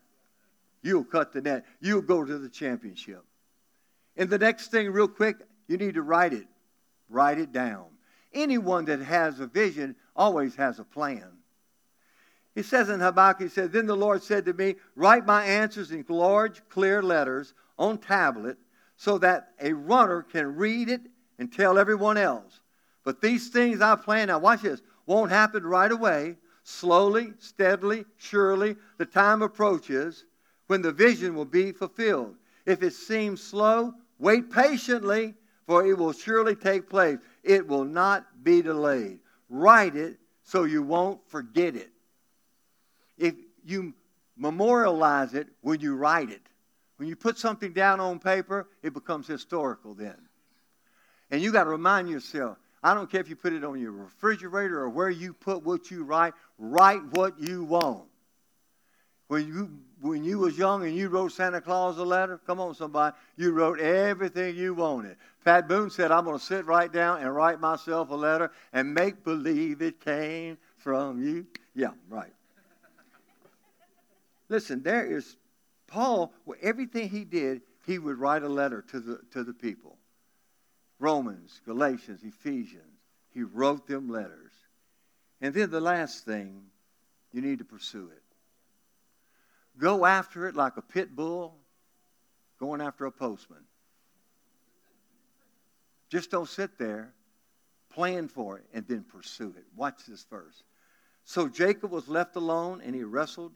[0.83, 1.65] You'll cut the net.
[1.81, 3.25] You'll go to the championship.
[4.15, 6.45] And the next thing, real quick, you need to write it.
[7.09, 7.85] Write it down.
[8.31, 11.31] Anyone that has a vision always has a plan.
[12.55, 15.91] He says in Habakkuk, he said, Then the Lord said to me, Write my answers
[15.91, 18.57] in large, clear letters on tablet
[18.95, 21.01] so that a runner can read it
[21.39, 22.61] and tell everyone else.
[23.03, 26.37] But these things I plan, now watch this, won't happen right away.
[26.63, 30.25] Slowly, steadily, surely, the time approaches
[30.67, 32.35] when the vision will be fulfilled.
[32.65, 35.33] If it seems slow, wait patiently,
[35.65, 37.17] for it will surely take place.
[37.43, 39.19] It will not be delayed.
[39.49, 41.91] Write it so you won't forget it.
[43.17, 43.93] If you
[44.37, 46.41] memorialize it when you write it,
[46.97, 50.17] when you put something down on paper, it becomes historical then.
[51.31, 53.91] And you got to remind yourself I don't care if you put it on your
[53.91, 58.03] refrigerator or where you put what you write, write what you want.
[59.27, 62.75] When you when you was young and you wrote Santa Claus a letter, come on
[62.75, 65.15] somebody, you wrote everything you wanted.
[65.45, 68.93] Pat Boone said, I'm going to sit right down and write myself a letter and
[68.93, 71.47] make believe it came from you.
[71.73, 72.33] Yeah, right.
[74.53, 75.35] Listen, there is
[75.87, 79.97] Paul, everything he did, he would write a letter to the, to the people.
[80.99, 82.99] Romans, Galatians, Ephesians,
[83.31, 84.51] he wrote them letters.
[85.41, 86.65] And then the last thing,
[87.31, 88.21] you need to pursue it.
[89.79, 91.55] Go after it like a pit bull
[92.59, 93.65] going after a postman.
[96.09, 97.11] Just don't sit there,
[97.91, 99.65] plan for it, and then pursue it.
[99.75, 100.61] Watch this verse.
[101.23, 103.53] So Jacob was left alone, and he wrestled,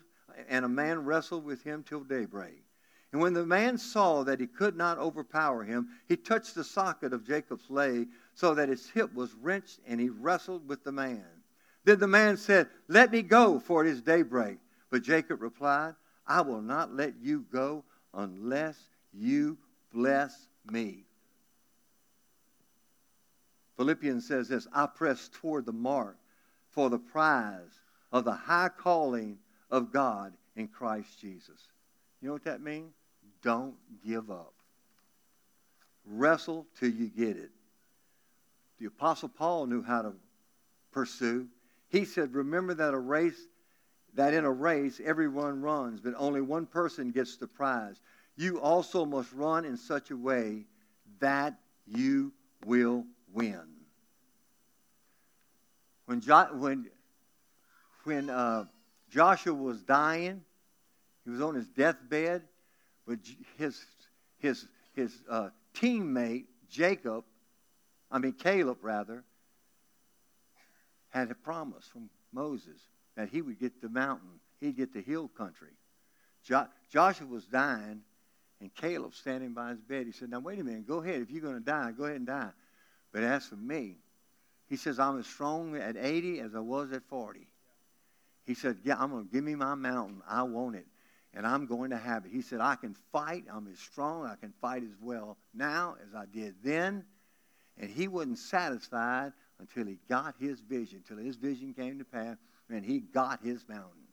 [0.48, 2.64] and a man wrestled with him till daybreak.
[3.12, 7.14] And when the man saw that he could not overpower him, he touched the socket
[7.14, 11.26] of Jacob's leg so that his hip was wrenched, and he wrestled with the man.
[11.86, 14.58] Then the man said, Let me go, for it is daybreak.
[14.90, 15.96] But Jacob replied,
[16.28, 18.78] I will not let you go unless
[19.14, 19.58] you
[19.94, 21.06] bless me.
[23.78, 26.18] Philippians says this I press toward the mark
[26.72, 27.80] for the prize
[28.12, 29.38] of the high calling
[29.70, 31.60] of God in Christ Jesus.
[32.22, 32.94] You know what that means?
[33.44, 34.54] Don't give up.
[36.06, 37.52] Wrestle till you get it.
[38.80, 40.14] The Apostle Paul knew how to
[40.92, 41.48] pursue.
[41.90, 43.40] He said, Remember that a race
[44.14, 48.02] that in a race everyone runs, but only one person gets the prize.
[48.36, 50.66] You also must run in such a way
[51.20, 51.56] that
[51.86, 52.34] you
[52.66, 53.62] will win.
[56.06, 56.90] When, jo- when,
[58.06, 58.66] when uh,
[59.10, 60.42] Joshua was dying,
[61.24, 62.44] he was on his deathbed,
[63.06, 63.20] but
[63.58, 63.84] his,
[64.40, 67.24] his, his uh, teammate Jacob,
[68.12, 69.24] I mean Caleb rather,
[71.10, 72.80] had a promise from Moses
[73.16, 75.72] that he would get the mountain, he'd get the hill country.
[76.44, 78.02] Jo- Joshua was dying,
[78.60, 80.06] and Caleb standing by his bed.
[80.06, 81.22] He said, Now, wait a minute, go ahead.
[81.22, 82.52] If you're going to die, go ahead and die.
[83.12, 83.98] But as for me,
[84.68, 87.48] he says, I'm as strong at 80 as I was at 40.
[88.48, 90.24] He said, Yeah, I'm going to give me my mountain.
[90.28, 90.88] I want it.
[91.34, 92.32] And I'm going to have it.
[92.32, 93.44] He said, I can fight.
[93.54, 94.26] I'm as strong.
[94.26, 97.04] I can fight as well now as I did then.
[97.78, 102.38] And he wasn't satisfied until he got his vision, until his vision came to pass,
[102.70, 104.08] and he got his mountain.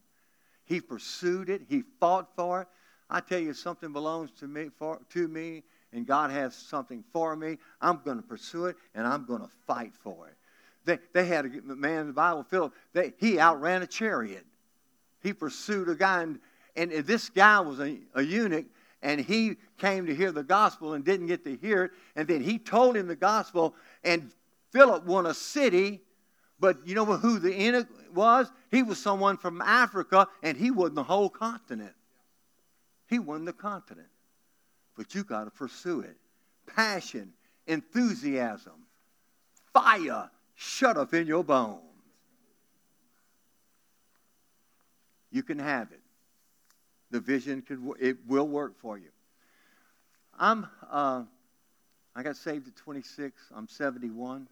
[0.67, 1.63] He pursued it.
[1.69, 2.69] He fought for it.
[3.09, 5.63] I tell you, something belongs to me, for, to me,
[5.93, 7.59] and God has something for me.
[7.81, 10.37] I'm going to pursue it, and I'm going to fight for it.
[10.85, 14.45] They, they had a man in the Bible, Philip, they, he outran a chariot.
[15.23, 16.39] He pursued a guy, and,
[16.77, 18.67] and this guy was a, a eunuch,
[19.03, 21.91] and he came to hear the gospel and didn't get to hear it.
[22.17, 24.31] And then he told him the gospel, and
[24.73, 26.01] Philip won a city.
[26.61, 28.51] But you know who the eunuch was?
[28.71, 31.95] He was someone from Africa, and he won the whole continent.
[33.09, 34.09] He won the continent.
[34.97, 36.17] But you got to pursue it.
[36.67, 37.33] Passion,
[37.67, 38.87] enthusiasm,
[39.73, 41.81] fire shut up in your bones.
[45.31, 46.01] You can have it.
[47.11, 49.11] The vision could it will work for you.
[50.39, 51.25] I'm uh,
[52.15, 53.41] I got saved at 26.
[53.55, 54.47] I'm 71.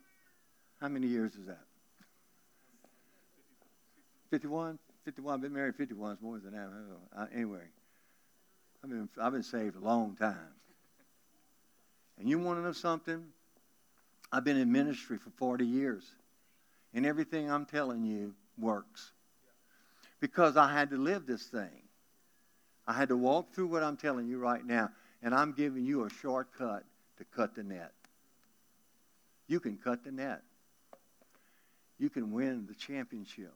[0.81, 1.65] How many years is that?
[4.31, 4.79] 51.
[5.05, 5.35] 51.
[5.35, 6.15] I've been married 51.
[6.15, 6.69] It's more than that.
[7.17, 7.63] Uh, anyway,
[8.83, 10.37] I've been I've been saved a long time.
[12.19, 13.25] And you want to know something?
[14.33, 16.05] I've been in ministry for 40 years,
[16.95, 19.13] and everything I'm telling you works
[20.21, 21.83] because I had to live this thing.
[22.87, 24.91] I had to walk through what I'm telling you right now,
[25.23, 26.85] and I'm giving you a shortcut
[27.19, 27.93] to cut the net.
[29.49, 30.43] You can cut the net.
[31.99, 33.53] You can win the championship.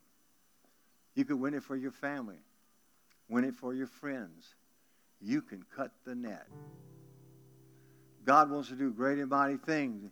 [1.14, 2.36] You can win it for your family,
[3.28, 4.54] win it for your friends.
[5.22, 6.46] You can cut the net.
[8.24, 10.10] God wants to do great and mighty things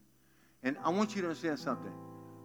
[0.64, 1.92] and I want you to understand something.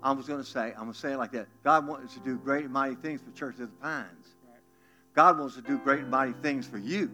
[0.03, 1.47] I was going to say, I'm going to say it like that.
[1.63, 4.35] God wants to do great and mighty things for Church of the Pines.
[5.15, 7.11] God wants to do great and mighty things for you.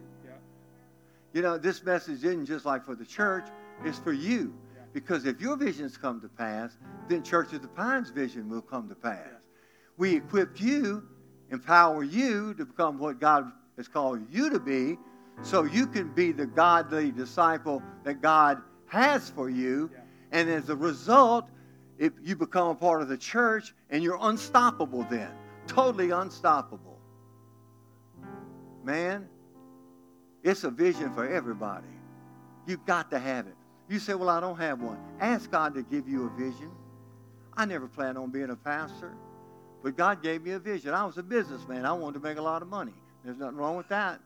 [1.34, 3.46] You know, this message isn't just like for the church,
[3.84, 4.54] it's for you.
[4.94, 6.78] Because if your visions come to pass,
[7.08, 9.50] then Church of the Pines vision will come to pass.
[9.98, 11.04] We equip you,
[11.52, 14.98] empower you to become what God has called you to be,
[15.42, 19.90] so you can be the godly disciple that God has for you.
[19.94, 21.50] Yeah and as a result,
[21.98, 25.30] if you become a part of the church and you're unstoppable then,
[25.68, 27.00] totally unstoppable.
[28.84, 29.28] Man,
[30.44, 31.88] it's a vision for everybody.
[32.68, 33.56] You've got to have it.
[33.90, 34.98] You say, Well, I don't have one.
[35.20, 36.72] Ask God to give you a vision.
[37.56, 39.14] I never planned on being a pastor,
[39.82, 40.94] but God gave me a vision.
[40.94, 41.86] I was a businessman.
[41.86, 42.94] I wanted to make a lot of money.
[43.24, 44.20] There's nothing wrong with that.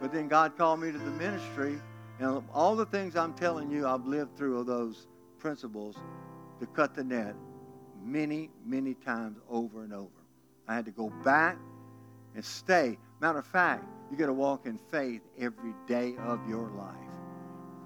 [0.00, 1.80] But then God called me to the ministry,
[2.18, 5.08] and all the things I'm telling you, I've lived through those
[5.38, 5.96] principles
[6.60, 7.34] to cut the net
[8.04, 10.08] many, many times over and over.
[10.68, 11.58] I had to go back
[12.34, 12.98] and stay.
[13.20, 16.96] Matter of fact, you got to walk in faith every day of your life.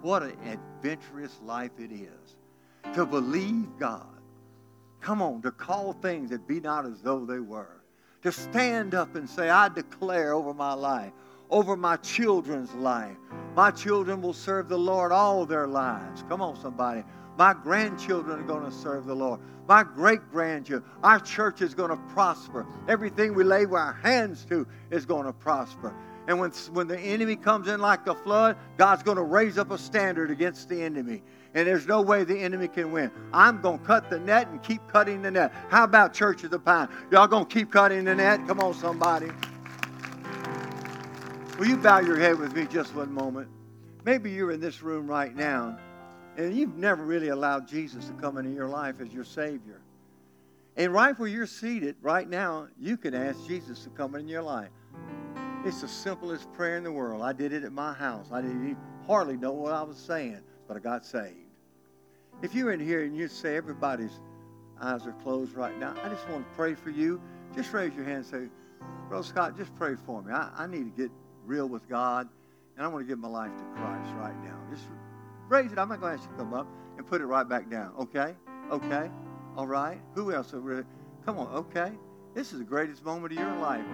[0.03, 2.37] What an adventurous life it is
[2.95, 4.07] to believe God.
[5.01, 7.83] Come on, to call things that be not as though they were.
[8.23, 11.13] To stand up and say, I declare over my life,
[11.51, 13.17] over my children's life.
[13.57, 16.23] My children will serve the Lord all their lives.
[16.29, 17.03] Come on, somebody.
[17.39, 19.41] My grandchildren are going to serve the Lord.
[19.67, 20.89] My great grandchildren.
[21.03, 22.67] Our church is going to prosper.
[22.87, 25.95] Everything we lay our hands to is going to prosper.
[26.29, 29.71] And when, when the enemy comes in like a flood, God's going to raise up
[29.71, 31.23] a standard against the enemy.
[31.55, 33.11] And there's no way the enemy can win.
[33.33, 35.51] I'm going to cut the net and keep cutting the net.
[35.71, 36.89] How about Church of the Pine?
[37.11, 38.47] Y'all going to keep cutting the net?
[38.47, 39.31] Come on, somebody.
[41.59, 43.49] Will you bow your head with me just one moment?
[44.05, 45.79] Maybe you're in this room right now
[46.37, 49.81] and you've never really allowed Jesus to come into your life as your Savior.
[50.77, 54.43] And right where you're seated right now, you can ask Jesus to come into your
[54.43, 54.69] life.
[55.65, 57.23] It's the simplest prayer in the world.
[57.23, 58.27] I did it at my house.
[58.31, 58.77] I didn't
[59.07, 61.37] hardly know what I was saying, but I got saved.
[62.43, 64.21] If you're in here and you say everybody's
[64.79, 67.19] eyes are closed right now, I just want to pray for you.
[67.55, 68.49] Just raise your hand and say,
[69.09, 70.35] Bro Scott, just pray for me.
[70.35, 71.11] I, I need to get
[71.47, 72.29] real with God,
[72.77, 74.59] and I want to give my life to Christ right now.
[74.71, 74.85] Just
[75.49, 75.79] raise it.
[75.79, 76.67] I'm not going to ask you to come up
[76.97, 77.93] and put it right back down.
[77.99, 78.35] Okay?
[78.71, 79.11] Okay?
[79.57, 80.01] All right?
[80.15, 80.53] Who else?
[80.53, 80.85] Over
[81.25, 81.49] Come on.
[81.55, 81.93] Okay?
[82.35, 83.85] This is the greatest moment of your life.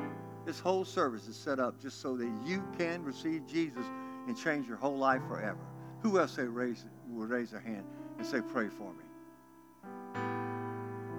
[0.44, 3.84] This whole service is set up just so that you can receive Jesus
[4.26, 5.58] and change your whole life forever.
[6.00, 7.84] Who else say raise, will raise their hand
[8.18, 10.20] and say, pray for me?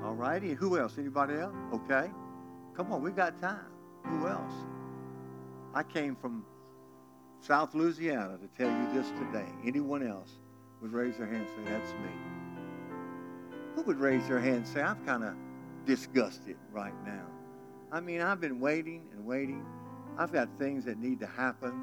[0.04, 0.54] All righty.
[0.54, 0.98] Who else?
[0.98, 1.56] Anybody else?
[1.74, 2.12] Okay.
[2.76, 3.72] Come on, We've got time.
[4.06, 4.54] Who else?
[5.74, 6.46] I came from
[7.42, 9.48] South Louisiana to tell you this today.
[9.66, 10.30] Anyone else
[10.82, 12.10] would raise their hand and say, that's me.
[13.76, 15.34] Who would raise their hand and say, I'm kind of
[15.86, 17.26] disgusted right now?
[17.92, 19.66] I mean, I've been waiting and waiting.
[20.18, 21.74] I've got things that need to happen.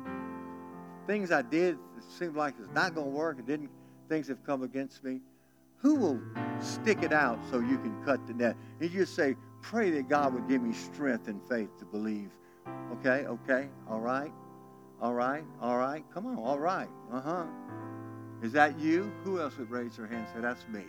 [1.06, 3.38] Things I did it seemed like it's not going to work.
[3.38, 3.70] It didn't.
[4.08, 5.20] Things have come against me.
[5.78, 6.20] Who will
[6.60, 8.56] stick it out so you can cut the net?
[8.80, 12.30] And you say, pray that God would give me strength and faith to believe.
[12.92, 14.32] Okay, okay, all right,
[15.00, 16.04] all right, all right.
[16.12, 16.88] Come on, all right.
[17.12, 17.46] Uh huh.
[18.42, 19.12] Is that you?
[19.24, 20.84] Who else would raise their hand and say, That's me?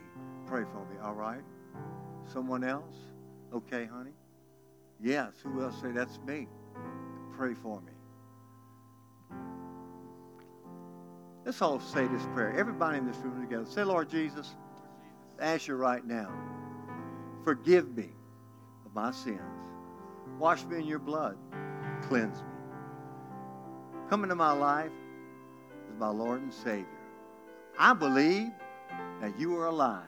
[0.47, 1.41] Pray for me, all right?
[2.31, 2.95] Someone else?
[3.53, 4.11] Okay, honey?
[5.01, 5.33] Yes.
[5.43, 6.47] Who else say, That's me?
[7.37, 7.91] Pray for me.
[11.45, 12.53] Let's all say this prayer.
[12.57, 13.65] Everybody in this room together.
[13.65, 14.55] Say, Lord Jesus,
[15.39, 16.31] ask you right now,
[17.43, 18.09] forgive me
[18.85, 19.39] of my sins.
[20.37, 21.37] Wash me in your blood.
[22.07, 22.47] Cleanse me.
[24.09, 24.91] Come into my life
[25.89, 26.85] as my Lord and Savior.
[27.77, 28.51] I believe
[29.21, 30.03] that you are alive,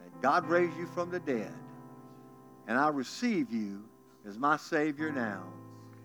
[0.00, 1.54] that God raised you from the dead,
[2.66, 3.82] and I receive you
[4.26, 5.44] as my Savior now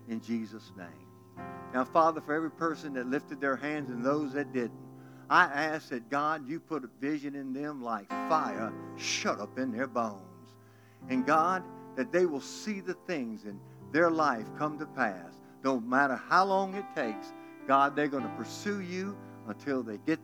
[0.08, 1.46] in Jesus' name.
[1.74, 4.72] Now, Father, for every person that lifted their hands and those that didn't,
[5.30, 9.72] I ask that God, you put a vision in them like fire shut up in
[9.72, 10.20] their bones.
[11.08, 11.62] And God,
[11.96, 13.58] that they will see the things in
[13.92, 15.38] their life come to pass.
[15.62, 17.32] No matter how long it takes,
[17.68, 19.16] God, they're going to pursue you
[19.46, 20.18] until they get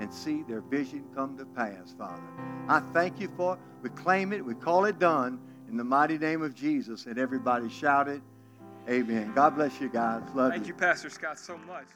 [0.00, 2.22] and see their vision come to pass, Father.
[2.68, 3.60] I thank you for it.
[3.82, 4.44] We claim it.
[4.44, 7.06] We call it done in the mighty name of Jesus.
[7.06, 8.22] And everybody shouted,
[8.88, 9.32] Amen.
[9.34, 10.22] God bless you guys.
[10.34, 10.50] Love you.
[10.50, 10.74] Thank you.
[10.74, 11.86] you, Pastor Scott, so much.